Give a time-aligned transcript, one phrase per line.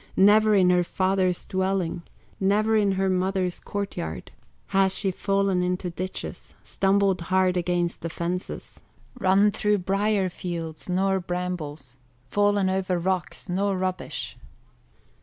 [0.17, 2.01] Never in her father's dwelling,
[2.39, 4.31] Never in her mother's court yard,
[4.69, 8.81] Has she fallen into ditches, Stumbled hard against the fences,
[9.19, 14.35] Run through brier fields, nor brambles, Fallen over rocks, nor rubbish.